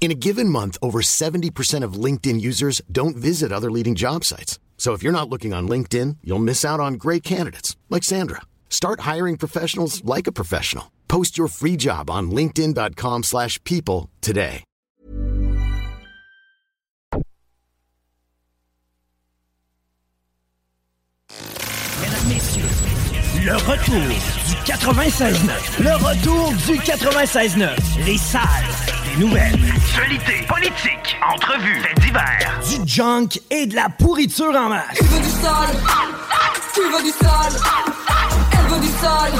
[0.00, 4.60] In a given month, over 70% of LinkedIn users don't visit other leading job sites.
[4.78, 8.42] So if you're not looking on LinkedIn, you'll miss out on great candidates like Sandra.
[8.70, 10.92] Start hiring professionals like a professional.
[11.08, 14.62] Post your free job on linkedin.com/people today.
[23.46, 24.02] Le retour
[24.48, 25.78] du 96.9.
[25.78, 27.78] Le retour du 96.9.
[28.04, 28.75] Les salles
[29.18, 29.58] nouvelles.
[29.74, 32.60] Actualité, politique, entrevues, faits divers.
[32.68, 34.98] Du junk et de la pourriture en masse.
[34.98, 35.76] Tu veux du sale
[36.74, 37.52] Tu veux du sale
[38.52, 39.32] Elle veut du sale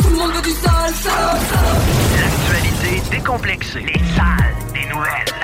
[0.00, 1.78] Tout le monde veut du sale, sale, sale.
[2.20, 3.80] L'actualité décomplexée.
[3.80, 5.34] Les salles des nouvelles.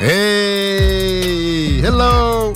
[0.00, 1.80] Hey!
[1.84, 2.54] Hello!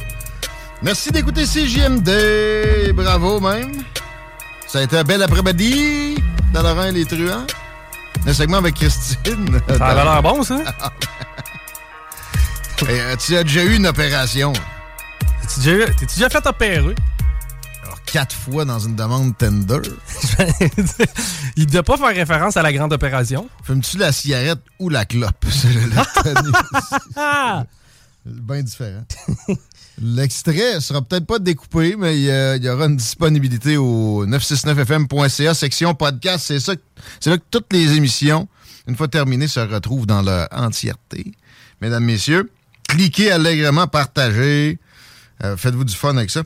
[0.82, 2.92] Merci d'écouter CJMD.
[2.94, 3.84] Bravo même.
[4.66, 6.17] Ça a été un bel après-midi
[6.52, 7.46] dans Laurent et les truands.
[8.26, 9.60] Un segment avec Christine.
[9.78, 10.58] Ça avait l'air bon, ça?
[12.88, 14.52] Et, euh, tu as déjà eu une opération?
[15.42, 16.94] T'es-tu déjà, déjà fait opérer?
[17.82, 19.80] Alors, quatre fois dans une demande tender.
[21.56, 23.48] Il ne devait pas faire référence à la grande opération.
[23.64, 25.44] Fumes-tu la cigarette ou la clope?
[25.50, 25.72] C'est
[28.26, 29.04] le bien différent.
[30.00, 36.44] L'extrait sera peut-être pas découpé, mais il y, aura une disponibilité au 969fm.ca, section podcast.
[36.46, 36.74] C'est ça,
[37.18, 38.48] c'est là que toutes les émissions,
[38.86, 41.32] une fois terminées, se retrouvent dans leur entièreté.
[41.80, 42.48] Mesdames, messieurs,
[42.88, 44.78] cliquez allègrement, partagez,
[45.42, 46.42] euh, faites-vous du fun avec ça.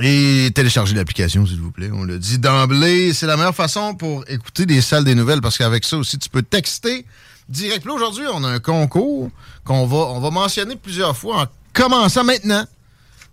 [0.00, 1.90] Et téléchargez l'application, s'il vous plaît.
[1.92, 3.12] On le dit d'emblée.
[3.12, 6.28] C'est la meilleure façon pour écouter des salles des nouvelles parce qu'avec ça aussi, tu
[6.30, 7.04] peux texter
[7.48, 7.86] direct.
[7.86, 9.30] Aujourd'hui, on a un concours
[9.64, 11.46] qu'on va, on va mentionner plusieurs fois en
[11.78, 12.64] commençant maintenant.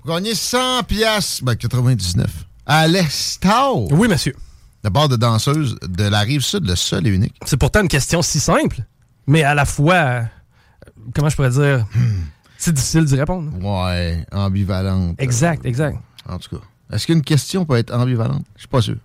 [0.04, 2.28] Pour gagner 100 piastres, ben 99,
[2.66, 3.88] à l'Estao.
[3.92, 4.36] Oui, monsieur.
[4.84, 7.36] La barre de danseuse de la rive sud, le seul et unique.
[7.44, 8.82] C'est pourtant une question si simple,
[9.26, 10.22] mais à la fois, euh,
[11.16, 11.88] comment je pourrais dire,
[12.60, 13.52] c'est difficile d'y répondre.
[13.60, 15.16] Ouais, ambivalente.
[15.18, 15.98] Exact, exact.
[16.30, 18.46] En tout cas, est-ce qu'une question peut être ambivalente?
[18.56, 18.98] Je suis pas sûr.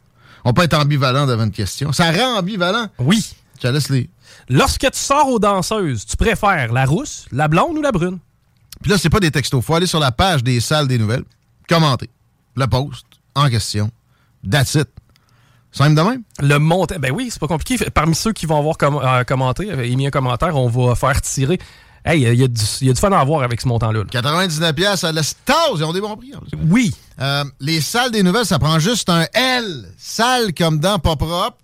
[0.45, 1.93] On peut être ambivalent devant une question.
[1.93, 2.89] Ça rend ambivalent?
[2.99, 3.34] Oui.
[3.57, 4.11] Je te laisse les...
[4.51, 8.19] Lorsque tu sors aux danseuses, tu préfères la rousse, la blonde ou la brune?
[8.83, 9.63] Puis là, c'est pas des textos.
[9.65, 11.25] faut aller sur la page des salles des nouvelles,
[11.69, 12.09] commenter,
[12.57, 13.05] le post
[13.35, 13.91] en question.
[14.49, 14.89] That's it.
[15.73, 16.23] Simple de même?
[16.41, 17.77] Le montant, ben oui, c'est pas compliqué.
[17.91, 21.21] Parmi ceux qui vont avoir comm- euh, commenté, euh, émis un commentaire, on va faire
[21.23, 21.61] tirer.
[22.05, 24.01] Hey, il y, a du- il y a du fun à avoir avec ce montant-là.
[24.01, 24.05] là.
[24.11, 25.57] 99 pièces à l'Estase.
[25.77, 26.33] Ils ont des bons prix.
[26.35, 26.59] en plus.
[26.69, 26.95] Oui.
[27.21, 29.84] Euh, les salles des nouvelles, ça prend juste un L.
[29.99, 31.59] Salle comme dans pas propre.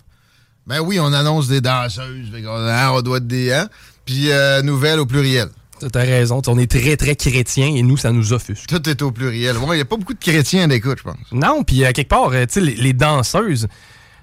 [0.66, 2.28] Ben oui, on annonce des danseuses.
[2.46, 3.52] Hein, on doit être des...
[3.52, 3.68] Hein?
[4.04, 5.48] Puis euh, nouvelles au pluriel.
[5.92, 6.40] T'as raison.
[6.46, 8.66] On est très, très chrétiens et nous, ça nous offusque.
[8.66, 9.56] Tout est au pluriel.
[9.62, 11.16] Il n'y a pas beaucoup de chrétiens à l'écoute, je pense.
[11.32, 13.66] Non, puis à quelque part, euh, tu sais, les, les danseuses,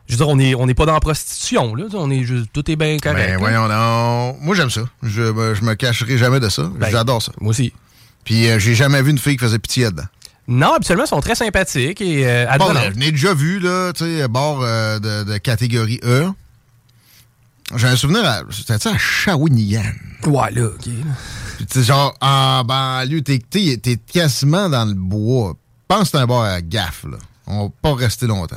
[0.07, 1.85] je veux dire, on n'est on n'est pas dans la prostitution, là.
[1.93, 3.29] On est juste, tout est bien correct.
[3.33, 4.41] Ben voyons donc.
[4.41, 4.81] Moi, j'aime ça.
[5.03, 6.63] Je, je me cacherai jamais de ça.
[6.75, 7.31] Ben, J'adore ça.
[7.39, 7.71] Moi aussi.
[8.25, 10.03] Puis euh, j'ai jamais vu une fille qui faisait pitié dedans.
[10.47, 12.93] Non, habituellement, ils sont très sympathiques et euh, Bon, advenantes.
[12.95, 16.25] je l'ai déjà vu, là, tu sais, bord euh, de, de catégorie E.
[17.77, 19.83] J'ai un souvenir, à- c'était à Shawinigan?
[20.25, 20.89] Ouais, là, OK.
[21.57, 25.55] Puis, genre, en banlieue, t'es, t'es, quasiment dans le bois.
[25.87, 27.17] pense que un à gaffe, là.
[27.45, 28.55] On va pas rester longtemps.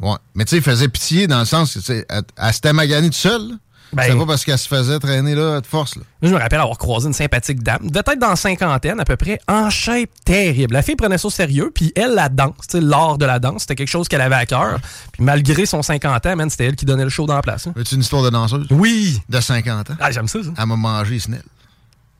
[0.00, 0.16] Ouais.
[0.34, 2.72] Mais tu sais, il faisait pitié dans le sens que, tu sais, elle, elle s'était
[2.72, 3.58] maganée toute seule.
[3.94, 5.96] Ben- C'est pas parce qu'elle se faisait traîner là de force.
[5.96, 6.02] Là.
[6.22, 9.04] Moi, je me rappelle avoir croisé une sympathique dame, devait être dans la cinquantaine à
[9.04, 10.74] peu près, en shape terrible.
[10.74, 13.38] La fille prenait ça au sérieux, puis elle, la danse, tu sais, l'art de la
[13.38, 14.78] danse, c'était quelque chose qu'elle avait à cœur.
[15.12, 17.66] Puis malgré son 50 ans, man, c'était elle qui donnait le show dans la place.
[17.66, 17.72] hein.
[17.76, 18.66] Veux-tu une histoire de danseuse?
[18.70, 19.20] Oui!
[19.28, 19.94] De 50 ans.
[20.00, 20.50] Ah, j'aime ça, ça.
[20.58, 21.42] Elle m'a mangé Snell.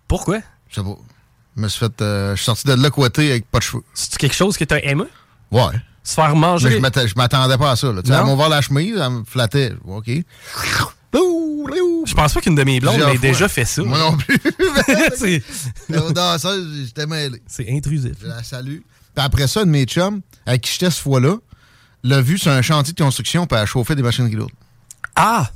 [0.09, 0.39] Pourquoi?
[0.71, 0.97] Je sais pas.
[1.57, 2.03] Je me suis fait.
[2.03, 3.83] euh, je suis sorti de là coité avec pas de cheveux.
[3.95, 5.05] C'est quelque chose que t'as aimé?
[5.53, 5.63] Ouais.
[6.03, 6.71] Se faire Mais manger?
[6.73, 7.93] je m'atta- je m'attendais pas à ça.
[7.93, 8.03] Là.
[8.03, 8.17] Tu sais?
[8.19, 9.73] Elle m'a ouvert la chemise, elle me flattait.
[9.87, 10.11] OK.
[12.07, 13.83] Je pense pas qu'une de mes blondes ait déjà fait ça.
[13.83, 14.39] Moi non plus.
[16.87, 17.43] j'étais mêlé.
[17.47, 18.13] c'est intrusif.
[18.21, 18.79] Je la salue.
[19.15, 21.37] Puis après ça, une de mes chums, avec qui j'étais ce fois-là,
[22.03, 24.53] l'a vu sur un chantier de construction puis elle chauffait des machines lourdes.
[25.17, 25.51] Ah!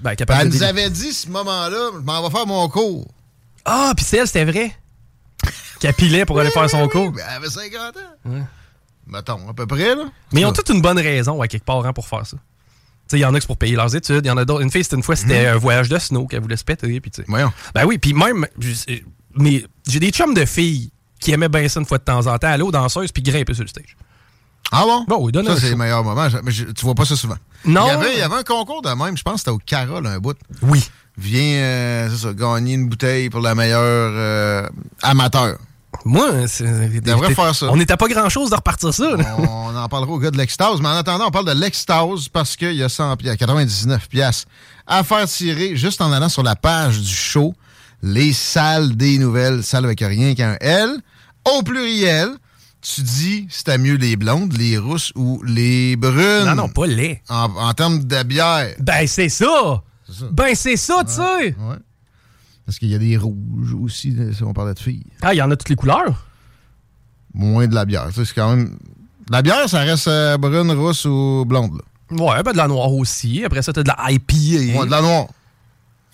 [0.00, 3.08] Ben, elle nous avait dit, ce moment-là, je m'en vais faire mon cours.
[3.64, 4.76] Ah, puis c'est elle, c'était vrai?
[5.80, 7.12] Qu'elle pilait pour aller faire son cours?
[7.12, 8.46] Mais elle avait 50 ans.
[9.06, 10.04] Mettons, à peu près, là.
[10.32, 12.36] Mais ils ont toute une bonne raison, à quelque part, hein, pour faire ça.
[13.12, 14.22] Il y en a c'est pour payer leurs études.
[14.24, 14.62] Il y en a d'autres.
[14.62, 17.00] Une fille, c'était une fois, c'était un voyage de snow qu'elle voulait se péter.
[17.00, 17.12] Puis.
[17.28, 17.52] Voyons.
[17.74, 18.46] Ben oui, puis même,
[19.36, 20.90] mais j'ai des chums de filles
[21.20, 23.54] qui aimaient bien ça une fois de temps en temps, aller aux danseuses puis grimper
[23.54, 23.96] sur le stage.
[24.72, 25.04] Ah bon?
[25.06, 26.28] Bon, oui, donne ça, c'est meilleurs moments.
[26.28, 27.36] Je- mais je- tu vois pas ça souvent.
[27.64, 27.84] Non.
[27.84, 29.58] Il y, avait, il y avait un concours de même, je pense que c'était au
[29.58, 30.36] Carole, un bout.
[30.62, 30.84] Oui.
[31.16, 33.80] Viens, euh, ça, gagner une bouteille pour la meilleure
[34.16, 34.66] euh,
[35.02, 35.58] amateur.
[36.04, 36.64] Moi, c'est.
[37.00, 37.66] devrait faire ça.
[37.70, 39.10] On n'était pas grand-chose de repartir ça.
[39.16, 39.36] là.
[39.38, 42.56] On en parlera au gars de l'extase, mais en attendant, on parle de l'extase parce
[42.56, 44.46] qu'il y a 100 piastres, 99 piastres
[44.86, 47.54] à faire tirer juste en allant sur la page du show.
[48.02, 50.90] Les salles des nouvelles, salles avec rien qu'un L,
[51.56, 52.28] au pluriel.
[52.82, 56.44] Tu dis, c'était mieux les blondes, les rousses ou les brunes.
[56.44, 57.22] Non, non, pas laid.
[57.30, 58.74] En, en termes de bière.
[58.78, 59.82] Ben, c'est ça.
[60.06, 60.24] ça.
[60.30, 61.22] Ben, c'est ça, tu sais.
[61.58, 61.76] Ouais.
[62.66, 65.04] Parce qu'il y a des rouges aussi, là, si on parlait de filles.
[65.22, 66.26] Ah, il y en a toutes les couleurs?
[67.34, 68.08] Moins de la bière.
[68.14, 68.78] C'est quand même.
[69.30, 71.74] La bière, ça reste euh, brune, rousse ou blonde.
[71.74, 71.82] Là.
[72.10, 73.44] Ouais, ben de la noire aussi.
[73.44, 74.78] Après ça, t'as de la IPA.
[74.78, 75.26] Ouais, de la noire.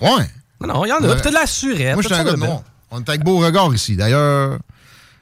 [0.01, 0.27] Ouais.
[0.61, 1.15] Non, non, il y en a.
[1.15, 1.95] Puis t'as de la surette.
[1.95, 2.63] Moi, je suis un gars de de noir.
[2.91, 3.97] On est avec Beauregard ici.
[3.97, 4.59] D'ailleurs,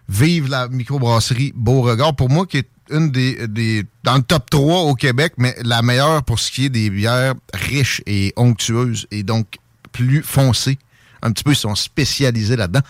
[0.09, 2.15] vive la microbrasserie Beauregard.
[2.15, 3.85] Pour moi, qui est une des, des.
[4.05, 7.35] dans le top 3 au Québec, mais la meilleure pour ce qui est des bières
[7.53, 9.59] riches et onctueuses et donc
[9.93, 10.79] plus foncées.
[11.23, 12.83] Un petit peu, ils sont spécialisés là-dedans.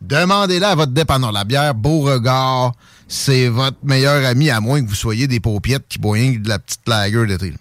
[0.00, 1.32] Demandez-la à votre dépanneur.
[1.32, 2.72] La bière Beauregard,
[3.08, 6.58] c'est votre meilleur ami, à moins que vous soyez des paupiettes qui boivent de la
[6.58, 7.54] petite lager d'été.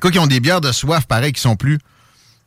[0.00, 1.78] Quoi qu'ils ont des bières de soif, pareil, qui sont plus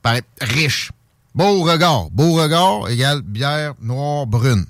[0.02, 0.92] pareil, riches.
[1.36, 2.10] Beauregard.
[2.12, 4.66] Beauregard égale bière noire brune.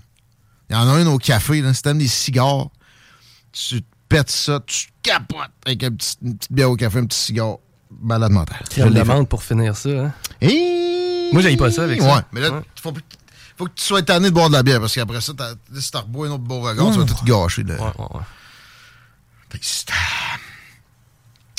[0.69, 1.73] Il y en a une au café, là.
[1.73, 2.69] Si t'aimes des cigares,
[3.51, 7.57] tu te pètes ça, tu capotes avec une petite bière au café, un petit cigare.
[8.01, 8.57] Malade mental.
[8.71, 8.89] Je fait.
[8.89, 9.89] demande pour finir ça.
[9.89, 10.13] Hein.
[10.41, 10.92] Et...
[11.33, 12.15] Moi, j'aille pas ça avec ça.
[12.15, 12.93] Ouais, mais là, faut,
[13.57, 15.33] faut que tu sois tanné de boire de la bière, parce qu'après ça,
[15.77, 17.63] si t'as rebois un autre Beauregard, tu vas tout gâcher.
[17.63, 17.75] là.
[17.75, 18.21] Ouais, ouais, ouais.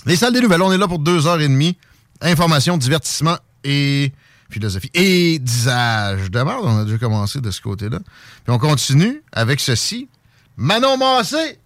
[0.06, 1.76] Les salles des nouvelles, on est là pour deux heures et demie.
[2.20, 4.12] Information, divertissement et
[4.50, 4.90] philosophie.
[4.94, 7.98] Et disage de merde, on a déjà commencé de ce côté-là.
[8.44, 10.08] Puis on continue avec ceci.
[10.56, 11.58] Manon Massé.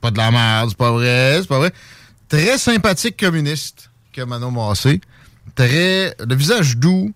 [0.00, 1.72] Pas de la merde, c'est pas vrai, c'est pas vrai.
[2.28, 5.00] Très sympathique communiste que Manon Massé.
[5.54, 6.14] Très.
[6.26, 7.12] Le visage doux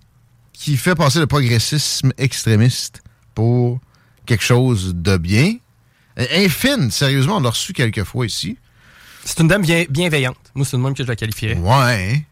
[0.52, 3.02] qui fait passer le progressisme extrémiste
[3.34, 3.80] pour
[4.26, 5.54] quelque chose de bien.
[6.32, 8.58] Infine, sérieusement, on l'a reçu quelques fois ici.
[9.24, 10.36] C'est une dame bien, bienveillante.
[10.54, 11.56] Moi, c'est une même que je la qualifierais.
[11.58, 12.24] Ouais.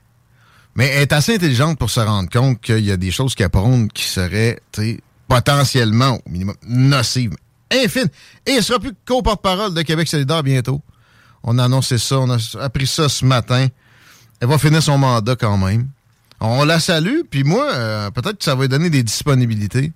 [0.75, 3.51] Mais elle est assez intelligente pour se rendre compte qu'il y a des choses qu'elle
[3.51, 4.61] prône qui seraient,
[5.29, 7.37] potentiellement, au minimum, nocives.
[7.73, 8.09] Infine.
[8.45, 10.83] Et elle sera plus co-porte-parole de Québec solidaire bientôt.
[11.43, 13.69] On a annoncé ça, on a appris ça ce matin.
[14.41, 15.89] Elle va finir son mandat quand même.
[16.41, 19.93] On la salue, puis moi, euh, peut-être que ça va lui donner des disponibilités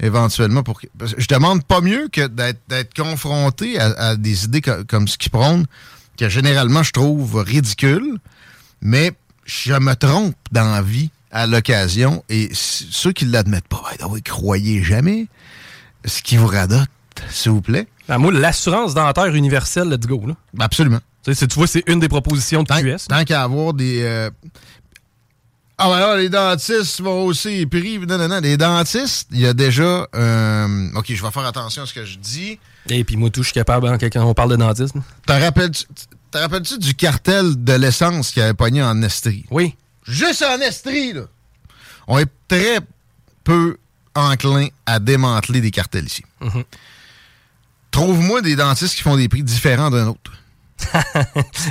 [0.00, 0.62] éventuellement.
[0.62, 4.60] pour que- parce que Je demande pas mieux que d'être confronté à, à des idées
[4.60, 5.66] co- comme ce qu'ils prônent,
[6.18, 8.18] que généralement je trouve ridicules,
[8.80, 9.12] mais
[9.44, 14.20] je me trompe dans la vie à l'occasion, et ceux qui ne l'admettent pas, ben,
[14.24, 15.26] croyez jamais
[16.04, 16.88] ce qui vous radote,
[17.30, 17.86] s'il vous plaît.
[18.08, 20.22] Ben, moi, l'assurance dentaire universelle, let's go.
[20.26, 20.34] Là.
[20.60, 21.00] Absolument.
[21.24, 23.08] Tu, sais, c'est- tu vois, c'est une des propositions de Tant, QS.
[23.08, 24.00] tant qu'à avoir des.
[24.02, 24.30] euh,
[25.80, 27.98] Ah, ben là, les dentistes vont aussi prix.
[28.00, 28.40] Non, non, non.
[28.40, 30.08] Les dentistes, il y a déjà.
[30.14, 32.58] euh, OK, je vais faire attention à ce que je dis.
[32.88, 35.02] Et puis moi, tout, je suis capable hein, quand on parle de dentisme.
[35.24, 39.44] Te rappelles-tu du cartel de l'essence qui avait pogné en Estrie?
[39.50, 39.76] Oui.
[40.04, 41.22] Juste en Estrie, là.
[42.08, 42.80] On est très
[43.44, 43.76] peu
[44.14, 46.24] enclin à démanteler des cartels ici.
[46.40, 46.64] Mhm.
[47.90, 50.32] Trouve-moi des dentistes qui font des prix différents d'un autre.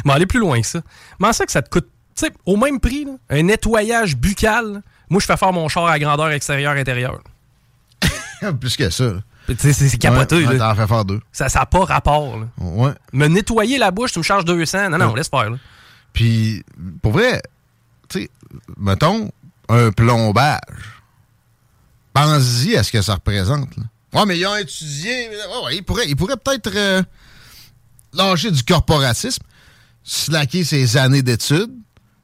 [0.06, 0.82] Mais aller plus loin que ça.
[1.20, 1.88] Comment ça que ça te coûte,
[2.26, 6.00] sais, au même prix, là, un nettoyage buccal, moi, je fais faire mon char à
[6.00, 7.22] grandeur extérieure-intérieure.
[8.60, 9.14] Plus que ça.
[9.48, 10.36] Tu C'est capoté.
[10.38, 10.76] Ouais, ouais, là.
[10.76, 11.22] Fais faire deux.
[11.32, 12.38] Ça n'a pas rapport.
[12.38, 12.48] là.
[12.58, 12.92] Ouais.
[13.14, 14.90] Me nettoyer la bouche, tu me charges 200.
[14.90, 15.50] Non, non, laisse faire.
[15.50, 15.58] là.
[16.12, 16.64] Puis,
[17.02, 17.42] pour vrai,
[18.10, 18.30] tu sais,
[18.78, 19.32] mettons,
[19.70, 20.60] un plombage.
[22.14, 23.70] Pense-y à ce que ça représente.
[23.78, 23.84] Là.
[24.14, 25.30] Ouais, mais ils ont étudié.
[25.64, 27.04] Ouais, ils pourraient, ils pourraient peut-être euh,
[28.14, 29.44] lâcher du corporatisme,
[30.04, 31.72] slacker ses années d'études,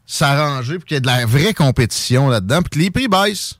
[0.06, 3.60] s'arranger pour qu'il y ait de la vraie compétition là-dedans, puis que les prix baissent.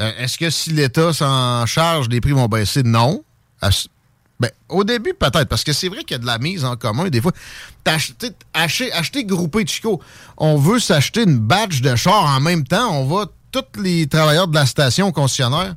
[0.00, 2.82] Euh, Est-ce que si l'État s'en charge, les prix vont baisser?
[2.82, 3.22] Non.
[4.40, 6.76] Ben, au début, peut-être, parce que c'est vrai qu'il y a de la mise en
[6.76, 7.08] commun.
[7.08, 7.32] Des fois,
[7.86, 10.02] sais, acheter, acheter groupé Chico,
[10.36, 12.90] on veut s'acheter une badge de char en même temps.
[12.92, 15.76] On va, tous les travailleurs de la station concessionnaire,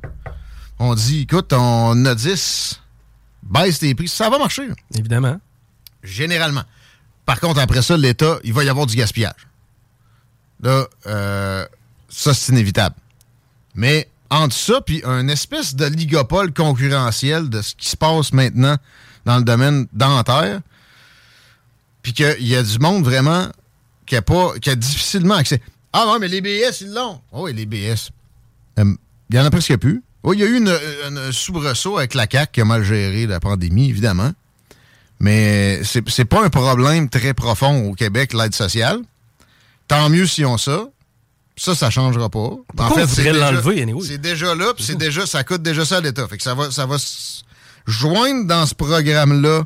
[0.80, 2.80] on dit, écoute, on a 10,
[3.44, 4.08] baisse tes prix.
[4.08, 5.38] Ça va marcher, Évidemment.
[6.02, 6.64] généralement.
[7.28, 9.48] Par contre, après ça, l'État, il va y avoir du gaspillage.
[10.62, 11.66] Là, euh,
[12.08, 12.96] ça, c'est inévitable.
[13.74, 18.78] Mais entre ça, puis un espèce de ligopole concurrentiel de ce qui se passe maintenant
[19.26, 20.62] dans le domaine dentaire,
[22.00, 23.48] puis qu'il y a du monde vraiment
[24.06, 25.60] qui a, pas, qui a difficilement accès.
[25.92, 27.20] Ah non, mais les BS, ils l'ont.
[27.32, 28.08] Oh, oui, les BS.
[28.78, 28.94] Euh,
[29.28, 30.02] Il y en a presque plus.
[30.22, 33.38] Oui, il y a eu une soubresaut avec la CAQ qui a mal géré la
[33.38, 34.32] pandémie, évidemment.
[35.20, 39.00] Mais c'est c'est pas un problème très profond au Québec, l'aide sociale.
[39.88, 40.84] Tant mieux si on ça.
[41.56, 42.50] Ça, ça changera pas.
[42.76, 44.06] Pourquoi on c'est voudrait déjà- l'enlever, anyway?
[44.06, 46.28] C'est déjà là, puis c'est déjà, ça coûte déjà ça à l'État.
[46.28, 47.42] Fait que ça va, ça va se
[47.84, 49.64] joindre dans ce programme-là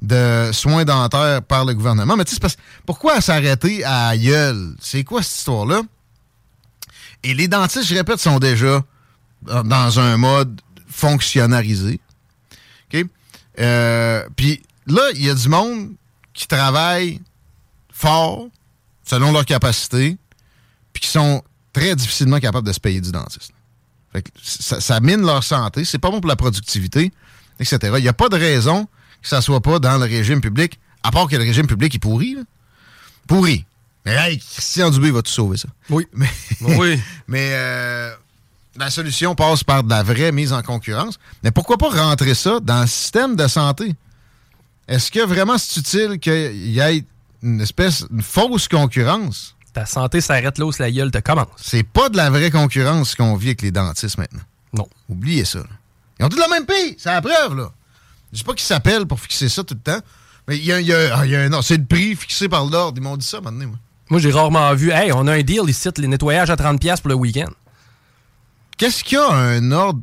[0.00, 2.16] de soins dentaires par le gouvernement.
[2.16, 4.74] Mais tu sais, c'est parce- pourquoi s'arrêter à aïeul?
[4.80, 5.82] C'est quoi cette histoire-là?
[7.22, 8.82] Et les dentistes, je répète, sont déjà
[9.42, 12.00] dans- dans un mode fonctionnalisé.
[12.94, 13.04] OK?
[13.58, 15.90] Euh, Puis là, il y a du monde
[16.32, 17.20] qui travaille
[17.92, 18.46] fort,
[19.04, 20.16] selon leur capacité,
[20.92, 23.52] puis qui sont très difficilement capables de se payer du dentiste.
[24.12, 27.12] Fait que ça, ça mine leur santé, c'est pas bon pour la productivité,
[27.60, 27.78] etc.
[27.96, 28.86] Il n'y a pas de raison
[29.22, 31.98] que ça soit pas dans le régime public, à part que le régime public est
[31.98, 32.34] pourri.
[32.34, 32.42] là.
[33.26, 33.64] Pourri.
[34.04, 35.68] Mais hey, Christian Dubé va tout sauver ça?
[35.90, 36.06] Oui.
[36.12, 36.28] Mais,
[36.60, 37.00] Oui.
[37.26, 38.14] mais euh,
[38.76, 41.18] la solution passe par de la vraie mise en concurrence.
[41.42, 43.94] Mais pourquoi pas rentrer ça dans le système de santé?
[44.88, 47.04] Est-ce que vraiment c'est utile qu'il y ait
[47.42, 49.56] une espèce, une fausse concurrence?
[49.72, 51.48] Ta santé s'arrête là où la gueule te commence.
[51.56, 54.42] C'est pas de la vraie concurrence qu'on vit avec les dentistes maintenant.
[54.72, 54.88] Non.
[55.08, 55.58] Oubliez ça.
[55.58, 55.64] là.
[56.18, 57.70] Ils ont tous le même pays, c'est la preuve, là.
[58.32, 60.00] Je sais pas qui s'appelle pour fixer ça tout le temps.
[60.48, 62.48] Mais il y a, il y a- ah, y a un- c'est le prix fixé
[62.48, 62.96] par l'ordre.
[62.98, 63.78] Ils m'ont dit ça maintenant, moi.
[64.08, 64.90] Moi, j'ai rarement vu.
[64.92, 67.50] Hey, on a un deal ici, les nettoyages à 30$ pour le week-end.
[68.78, 70.00] Qu'est-ce qu'il y a un ordre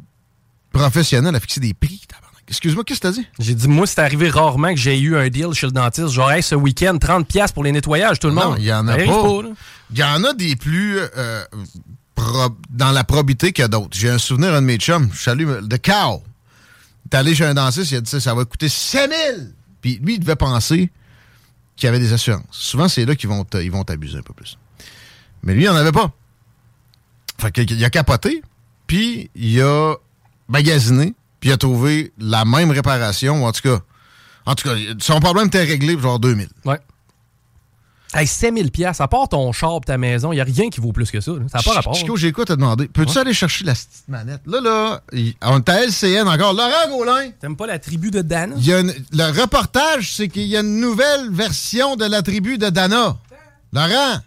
[0.72, 2.02] professionnel à fixer des prix?
[2.08, 2.33] tabarnak?
[2.53, 3.27] Excuse-moi, qu'est-ce que t'as dit?
[3.39, 6.10] J'ai dit, moi, c'est arrivé rarement que j'ai eu un deal chez le dentiste.
[6.10, 8.57] Genre, hey, ce week-end, 30$ pour les nettoyages, tout le Non, monde.
[8.60, 9.39] il y en a arrive pas.
[9.91, 11.43] Il y en a des plus euh,
[12.13, 13.98] pro- dans la probité que d'autres.
[13.98, 16.22] J'ai un souvenir d'un de mes chums, je salue, de Cow.
[17.10, 20.13] T'es allé chez un dentiste, il a dit ça, ça va coûter 5000 Puis lui,
[20.15, 20.91] il devait penser
[21.75, 22.43] qu'il y avait des assurances.
[22.51, 23.43] Souvent, c'est là qu'ils vont
[23.83, 24.57] t'abuser un peu plus.
[25.41, 26.12] Mais lui, il n'en avait pas.
[27.39, 28.41] Fait qu'il a capoté,
[28.88, 29.95] puis il a
[30.48, 33.81] magasiné, puis il a trouvé la même réparation, en tout cas,
[34.45, 36.47] en tout cas, son problème était réglé pour genre 2000.
[36.63, 36.79] Ouais.
[38.13, 40.93] Hey, 5000 pièces à part ton char ta maison, il n'y a rien qui vaut
[40.93, 41.31] plus que ça.
[41.33, 41.39] là.
[41.51, 41.95] Ça n'a pas rapport.
[41.95, 42.88] Chico, j'ai quoi te demander?
[42.88, 44.39] Peux-tu aller chercher la petite manette?
[44.45, 45.01] Là, là,
[45.41, 46.53] on est à LCN encore.
[46.53, 48.53] Laurent Gaulin, T'aimes pas la tribu de Dan?
[48.55, 52.21] il y a une- le reportage, c'est qu'il y a une nouvelle version de la
[52.21, 53.17] tribu de Dana.
[53.73, 54.19] Laurent?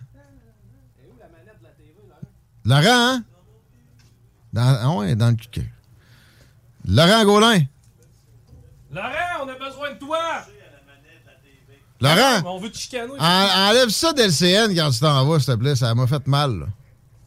[2.67, 2.83] Laurent,
[3.15, 3.23] hein?
[4.53, 5.73] Dans, ah ouais, dans le cul.
[6.87, 7.61] Laurent Gaulin.
[8.93, 10.19] Laurent, on a besoin de toi!
[12.01, 13.13] Laurent, On veut te chicaner.
[13.19, 15.75] en- enlève ça d'LCN quand tu t'en vas, s'il te plaît.
[15.77, 16.59] Ça m'a fait mal.
[16.61, 16.67] là.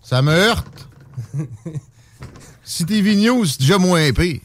[0.01, 0.88] Ça me heurte.
[2.63, 4.39] si TV News, c'est déjà moins pire.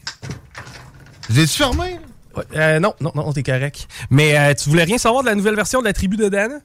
[1.29, 1.93] J'ai-tu fermé?
[1.93, 1.99] là?
[2.37, 3.87] Ouais, euh, non, non, non, t'es correct.
[4.09, 6.59] Mais euh, tu voulais rien savoir de la nouvelle version de la tribu de Dan?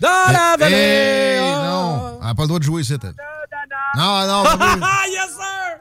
[0.00, 0.74] Dans la vallée!
[0.76, 1.62] Hey, oh!
[1.64, 3.12] non, elle n'a pas le droit de jouer ici, elle.
[3.96, 4.56] Non, non, pas.
[4.82, 5.80] Ah, yes, sir!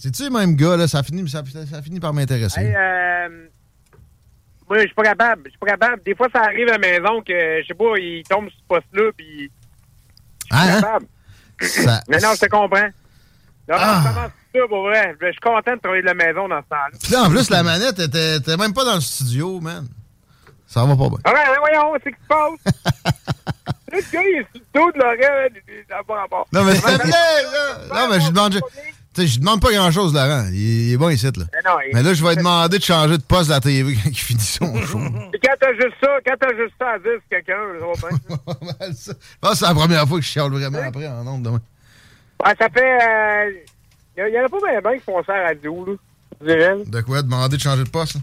[0.00, 0.86] C'est-tu le même gars, là?
[0.86, 2.60] Ça finit, ça, ça finit par m'intéresser.
[2.60, 3.46] Hey, euh,
[4.68, 5.42] moi, je suis pas capable.
[5.46, 6.02] Je suis pas capable.
[6.04, 8.64] Des fois, ça arrive à la maison que, je sais pas, il tombe sur ce
[8.68, 9.50] poste-là, puis
[10.50, 10.80] je suis Hein?
[10.80, 11.06] capable.
[11.60, 12.88] Ça- Mais non, je te comprends.
[13.68, 14.30] Non, Ah.
[14.54, 15.14] ça, pour vrai?
[15.20, 16.98] Je suis content de travailler de la maison dans ce temps-là.
[17.02, 19.86] Puis là, en plus, la manette était, même pas dans le studio, man.
[20.66, 21.18] Ça va pas bien.
[21.24, 23.14] Ah ouais, voyons, c'est ce qui se passe?
[23.92, 26.44] le gars, il est sur le dos de l'oreille.
[26.52, 27.94] Non, mais s'il te plaît, là.
[27.94, 28.58] Non, mais je demande, je,
[29.20, 30.44] tu sais, je demande pas grand-chose, Laurent.
[30.52, 31.32] Il, il est bon ici, là.
[31.36, 33.60] Mais non, il- Mais là, je vais lui demander de changer de poste à la
[33.60, 34.98] TV quand il finit son show.
[35.32, 37.92] Puis quand t'as juste ça, quand t'as juste ça à dire, c'est quelqu'un, ça va
[38.08, 38.18] bien.
[38.80, 39.12] Mal, ça.
[39.12, 41.60] Je pense que c'est la première fois que je chiale vraiment après en nombre demain.
[42.44, 42.98] Ouais, ça fait.
[43.02, 43.50] Euh,
[44.16, 45.92] Il y en a pas bien ben qui font ça à la radio, là.
[46.86, 47.22] De quoi?
[47.22, 48.16] Demander de changer de poste?
[48.16, 48.20] hein?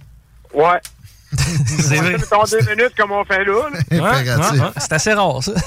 [0.53, 0.79] Ouais.
[1.37, 2.11] C'est vrai.
[2.13, 3.69] Mettons deux minutes comme on fait là.
[3.69, 3.79] là.
[3.91, 4.61] Ouais, Impératif.
[4.61, 5.51] ouais, ouais, c'est assez rare, ça.
[5.51, 5.57] Non,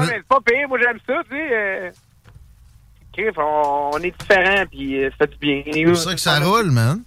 [0.00, 0.68] mais c'est pas pire.
[0.68, 1.92] Moi, j'aime ça, tu sais.
[3.38, 5.62] On, on est différents, puis euh, ça fait du bien.
[5.72, 7.02] C'est pour ça que ça roule, man.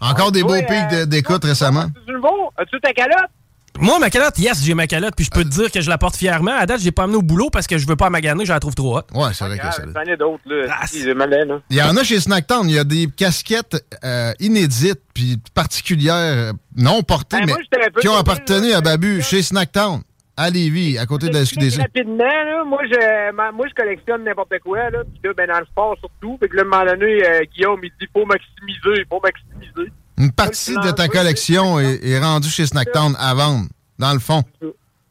[0.00, 1.86] Encore des beaux pics euh, d'écoute récemment.
[2.06, 2.50] Tu le beau?
[2.56, 3.30] As-tu ta calotte?
[3.78, 5.96] Moi, ma calotte, yes, j'ai ma calotte, puis je peux te dire que je la
[5.96, 6.52] porte fièrement.
[6.58, 8.52] À date, je l'ai pas amenée au boulot parce que je veux pas maganer, je
[8.52, 9.06] la trouve trop haute.
[9.14, 9.82] Ouais, c'est vrai que Ah, ça.
[9.94, 10.76] J'en ai d'autres, là.
[10.86, 11.60] Si, j'ai malin, là.
[11.70, 16.52] Il y en a chez Snacktown, il y a des casquettes euh, inédites puis particulières,
[16.76, 20.02] non portées, Ben, mais moi, qui ont appartenu là, à Babu chez Snacktown,
[20.36, 21.80] à Lévis, à côté de la SQDC.
[21.80, 25.00] Rapidement, là, moi, je, ma- moi, je collectionne n'importe quoi, là.
[25.04, 26.36] Puis là, ben, dans le sport, surtout.
[26.40, 29.92] Fait que là, à un moment donné, euh, Guillaume, il dit, faut maximiser, faut maximiser.
[30.18, 33.66] Une partie de ta collection est, est rendue chez Snacktown à vendre,
[33.98, 34.42] dans le fond.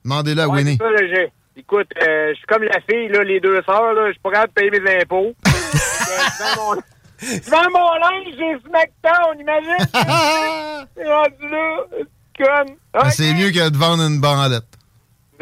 [0.04, 0.78] Demandez-le à Ouais, Winnie.
[0.80, 3.94] c'est ça, là, Écoute, euh, je suis comme la fille, là, les deux sœurs.
[4.08, 5.34] Je suis pas capable de payer mes impôts.
[5.46, 6.82] Euh, je vends mon-
[7.22, 9.86] Je vends mon linge chez SmackDown, imagine!
[10.98, 12.76] C'est rendu là, c'est conne.
[12.94, 14.64] Ben, C'est mieux que de vendre une branlette.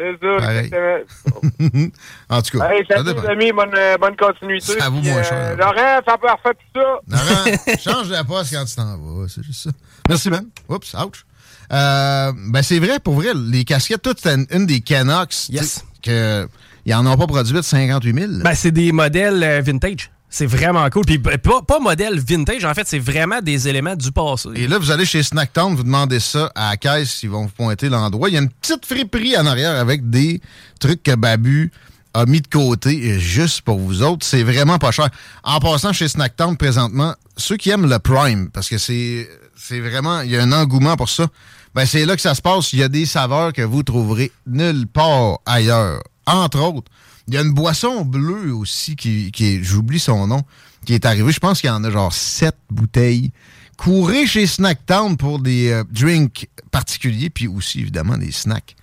[0.00, 0.58] C'est ça, Pareil.
[0.66, 1.88] exactement.
[2.30, 3.22] en tout cas, Hey, ça salut, dépend.
[3.22, 4.78] les amis, bonne, euh, bonne continuité.
[4.78, 5.56] Ça vaut Puis, moins euh, cher.
[5.58, 7.00] Laurent, ça peut refaire tout ça.
[7.08, 9.70] Laurent, change la poste quand tu t'en vas, c'est juste ça.
[10.08, 10.46] Merci, man.
[10.68, 11.24] Oups, ouch.
[11.72, 15.48] Euh, ben, c'est vrai, pour vrai, les casquettes, toutes, c'est une, une des Canox.
[15.50, 15.84] Yes.
[16.02, 16.48] Que,
[16.86, 18.32] ils en ont pas produit de 58 000.
[18.42, 20.10] Ben, c'est des modèles vintage.
[20.30, 21.04] C'est vraiment cool.
[21.04, 24.48] Puis ben, pas, pas modèle vintage, en fait, c'est vraiment des éléments du passé.
[24.54, 27.52] Et là, vous allez chez Snacktown, vous demandez ça à la caisse, ils vont vous
[27.52, 28.28] pointer l'endroit.
[28.28, 30.40] Il y a une petite friperie en arrière avec des
[30.78, 31.72] trucs que Babu
[32.14, 34.24] a mis de côté euh, juste pour vous autres.
[34.24, 35.08] C'est vraiment pas cher.
[35.42, 40.22] En passant chez Snacktown présentement, ceux qui aiment le Prime, parce que c'est c'est vraiment,
[40.22, 41.26] il y a un engouement pour ça,
[41.74, 42.72] ben c'est là que ça se passe.
[42.72, 46.02] Il y a des saveurs que vous trouverez nulle part ailleurs.
[46.26, 46.90] Entre autres,
[47.30, 50.42] il y a une boisson bleue aussi qui, qui j'oublie son nom,
[50.84, 51.30] qui est arrivée.
[51.30, 53.30] Je pense qu'il y en a genre sept bouteilles.
[53.76, 58.74] Courez chez Snacktown pour des euh, drinks particuliers, puis aussi évidemment des snacks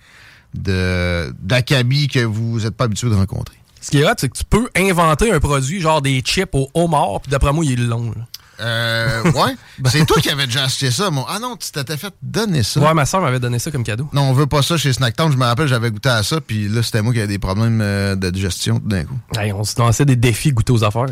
[0.54, 3.56] de d'acabit que vous n'êtes pas habitué de rencontrer.
[3.82, 6.70] Ce qui est hot, c'est que tu peux inventer un produit, genre des chips au
[6.72, 8.14] homard, puis d'après moi, il est long.
[8.60, 9.56] Euh, ouais.
[9.86, 11.24] c'est toi qui avais déjà acheté ça, mon.
[11.28, 12.80] Ah non, tu t'étais fait donner ça.
[12.80, 14.08] Ouais, ma soeur m'avait donné ça comme cadeau.
[14.12, 15.32] Non, on veut pas ça chez Snacktown.
[15.32, 17.80] Je me rappelle, j'avais goûté à ça, puis là, c'était moi qui avais des problèmes
[17.80, 19.18] euh, de digestion tout d'un coup.
[19.36, 21.06] Hey, on se lançait des défis goûter aux affaires.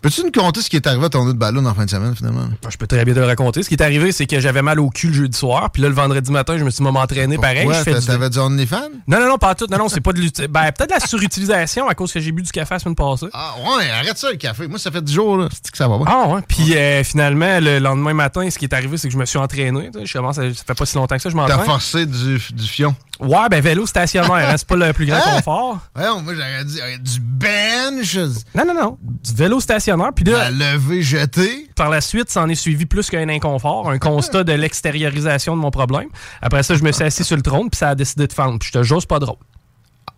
[0.00, 2.14] Peux-tu nous conter ce qui est arrivé à ton autre ballon en fin de semaine,
[2.14, 2.48] finalement?
[2.70, 3.64] Je peux très bien te le raconter.
[3.64, 5.88] Ce qui est arrivé, c'est que j'avais mal au cul le jeudi soir, puis là,
[5.88, 7.64] le vendredi matin, je me suis moment entraîné pareil.
[7.66, 8.00] Pourquoi?
[8.00, 8.90] T'avais du OnlyFans?
[9.08, 9.66] Non, non, non, pas tout.
[9.68, 12.30] Non, non, c'est pas de l'uti- Ben, peut-être de la surutilisation à cause que j'ai
[12.30, 13.26] bu du café la semaine passée.
[13.32, 14.68] Ah ouais, arrête ça le café.
[14.68, 15.48] Moi, ça fait 10 jours, là.
[15.50, 16.04] C'est que ça va pas.
[16.06, 16.42] Ah ouais.
[16.46, 19.38] Puis euh, finalement, le lendemain matin, ce qui est arrivé, c'est que je me suis
[19.38, 19.90] entraîné.
[20.04, 21.64] Je commence à- ça fait pas si longtemps que ça, je T'as m'entraîne.
[21.66, 22.94] forcé du, du fion.
[23.20, 25.36] Ouais, ben vélo stationnaire, hein, c'est pas le plus grand Hein?
[25.36, 25.78] confort.
[25.96, 28.16] Ouais, moi, j'aurais dit euh, du bench,
[28.54, 28.98] Non, non, non.
[29.24, 30.10] Du vélo stationnaire.
[30.14, 31.68] Puis là, la lever jeté.
[31.74, 35.60] par la suite, ça en est suivi plus qu'un inconfort, un constat de l'extériorisation de
[35.60, 36.08] mon problème.
[36.42, 38.58] Après ça, je me suis assis sur le trône, puis ça a décidé de fendre.
[38.58, 39.36] Puis je te jure, c'est pas drôle.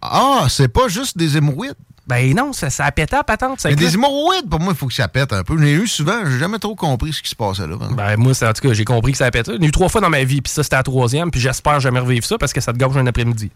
[0.03, 1.75] Ah, c'est pas juste des hémorroïdes?
[2.11, 3.65] Ben non, ça, ça a pété à patente.
[3.65, 5.57] Mais des hémorroïdes, pour moi, il faut que ça pète un peu.
[5.63, 7.77] J'ai eu souvent, j'ai jamais trop compris ce qui se passait là.
[7.93, 9.53] Ben, moi, c'est- en tout cas, j'ai compris que ça a pété.
[9.57, 11.79] J'en ai eu trois fois dans ma vie, puis ça, c'était la troisième, puis j'espère
[11.79, 13.51] jamais revivre ça parce que ça te gâche un après-midi.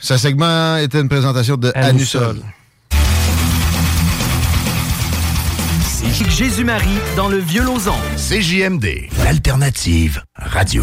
[0.00, 2.22] Ce segment était une présentation de Anusol.
[2.22, 2.42] Anusol.
[5.84, 7.94] C'est Jésus-Marie dans le vieux Lauson.
[8.16, 10.82] CJMD, l'alternative radio.